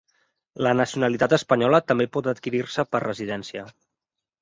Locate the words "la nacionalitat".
0.67-1.35